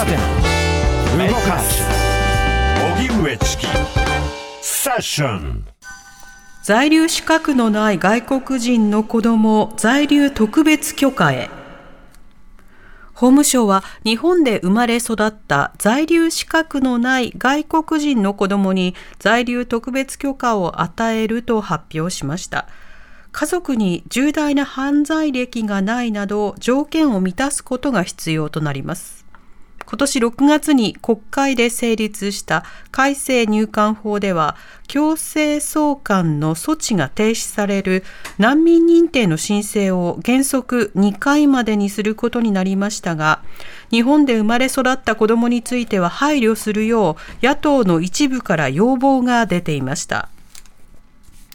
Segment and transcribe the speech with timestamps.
[0.00, 1.82] 動かす
[2.96, 3.66] 荻上チキ
[4.62, 5.66] セッション
[6.62, 11.50] 在留資格のない外国人の子供在留特別許可へ。
[13.12, 22.68] 法務省は日本で生まれ育った在留資格のない外国人の子供に在留特別許可を与えると発表しました。
[23.32, 29.29] 家族に重大な犯罪歴がないなど条件を満たすことが必要となります。
[29.90, 34.54] 今年6月に国会で成立した改正入管法では
[34.86, 38.04] 強制送還の措置が停止される
[38.38, 43.42] 難民認定の申請を原則2回までにすることになりましたが
[43.90, 50.28] 日本で生まれ育った子どもについては配慮するよう野党の一部から要望が出ていました。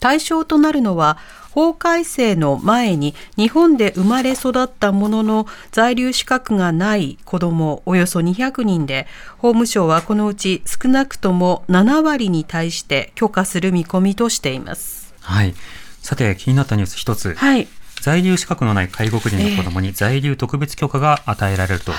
[0.06, 1.18] 対象となるのは
[1.50, 15.12] 法改正の前に日本で生まれ育ったものの在留資格がない子どもおよそ200人で法務省はこのうち少なくとも7割に対して許可する見込みとしています。
[15.22, 15.56] はい。
[16.00, 17.34] さて気になったニュース一つ。
[17.34, 17.66] はい。
[18.00, 21.92] 在留資格のない外国人の子供に在留特別許可が与えられると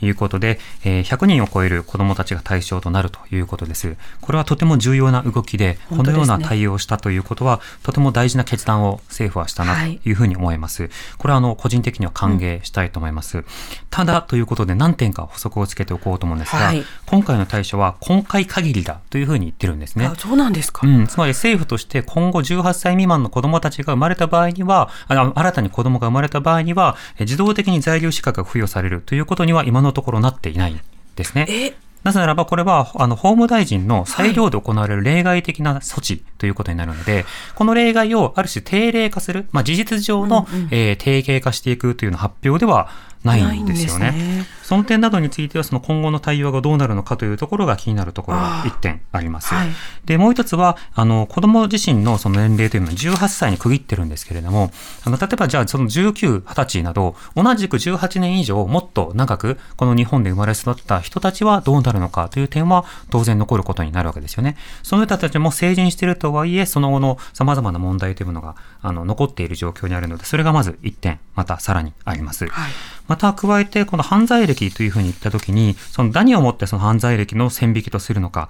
[0.00, 3.96] いうことで、えー、100人を超える子供たちが対象となるということです。
[4.20, 10.90] これはとても重要な動きで、このような対応をしたということは、とても大事な決断を政府はしたなというふうに思います。
[11.18, 13.38] これはあの個人的には歓迎したいと思います。
[13.38, 13.44] うん、
[13.90, 20.10] ただということで何点か補足をつけておこうと思うんですが、はい、今回の対象は今回限りだというふうに言ってるんですね。
[20.18, 30.80] そうなんですか、うん、つまり政府として今後18歳未満の子供たちが生まれた場合には、あ新たに子供が生まれた場合には、自動的に在留資格が付与されるということには今のところなっていないん
[31.16, 31.74] ですね。
[32.02, 42.90] なぜならば、これは、あの、法務大臣の裁量で行われる例外的な措置ということになるので、はい、この例外をある種定例化する、まあ、事実上の、うんうん、えー、定型化していくというの発表では
[43.24, 44.12] ないんですよね。
[44.12, 49.54] ねその点などについては、その今後の対応がどうなるのかというところが気になるところが1点あります。
[49.54, 49.68] はい、
[50.04, 54.70] で、もう一つは、あの、子供自身のその年齢というのは18歳に区切ってるんですけれども、
[55.04, 64.56] あの、例えばじゃあその19、20歳など、同じく18年以上もっと長く、この日本で生まれ育った人たちはどうなるのかという点は当然残ることになるわけですよね。
[64.82, 72.46] その人たちも成人しているとはいえ、その後の様々な問題というものが、あの、残っている状況にあるので、それがまず1点、またさらにあります。
[72.46, 72.72] はい
[73.14, 78.48] また加えて、この犯罪歴というふうに言ったときに、その何をもってその犯罪歴の線引きとするのか。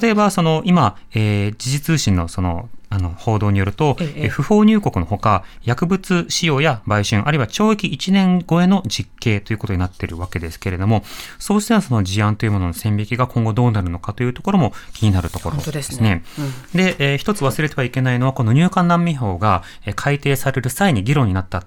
[0.00, 11.02] 例えば、その今、えー、時事通信のそのあの報道によると、ええ、不法入国のほか、薬物使用や売春、あるいは懲役1年超えの実刑ということになっているわけですけれども、
[11.40, 16.22] そうしたその事案というものの線引きが今後どうなるのかというところも気になるところですね。
[16.72, 19.64] で、ねうん、えー、一つ忘れてはいけないのは、この入管難民法が
[19.96, 21.64] 改定される際に議論になった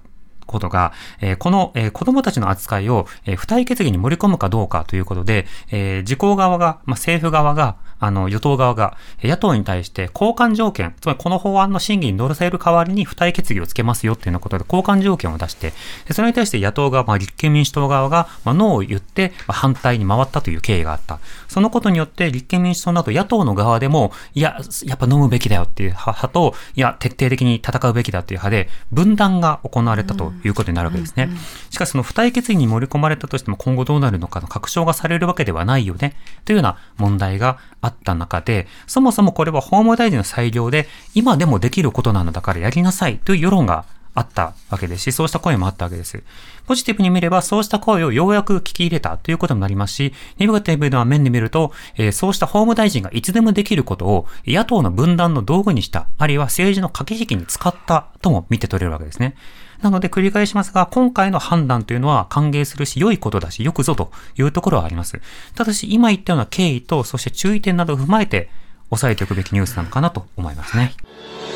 [0.48, 15.74] ことが、え、この、え、子供たちの扱いを、えー、付帯決議に盛り込むかどうかということで、え、自公側が、まあ、政府側が、あの、与党側が、野党に対して交換条件、つまりこの法案の審議に乗せる代わりに付帯決議をつけますよっていうようなことで交換条件を出して、
[16.12, 21.20] それに対して野党側、まあ、立憲民主党側が、まあ、ノーを言って、まあ、反対に回ったという経緯があった。
[21.48, 31.30] そのことによって立憲民主党など野党の側でも、いや、やっぱ飲むべきだよっていう派と、いや、徹底的に戦うべきだっていう派で、分断が行われたということになるわけですね。
[31.70, 36.16] しかしその付帯決議に盛り込まれたとしても今後どうなるのかの確証がされるわけではないよね、
[36.46, 43.86] というような問題があった中で、そもそもこれは法務大臣の裁量で、今でもできることなのだからやりなさいという世論が
[44.18, 46.24] あったわけですし、そうした声もあったわけです。
[46.66, 59.36] ポジティブに見れば、そうした声をようやく聞き入れたということになりますし、ネガティブな面で見ると、えー、そうした法務大臣がいつでもできることを野党の分断の道具にした、あるいは政治の駆け引きに使ったとも見て取れるわけですね。
[59.84, 65.22] なので繰り返しますが、今回の判断というのは歓迎するし、良いことだし、よくぞというところはあります。
[65.54, 68.50] ただし、今言ったような経緯と、そして注意点などを踏まえて、
[68.90, 70.94] 押さえておくべきニュースなのかなと思いますね。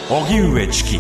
[0.10, 1.00] 荻上チキ